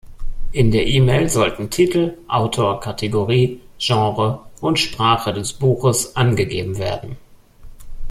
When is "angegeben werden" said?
6.15-7.17